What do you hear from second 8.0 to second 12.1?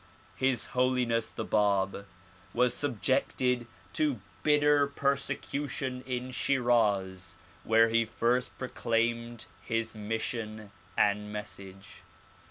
first proclaimed his mission and message.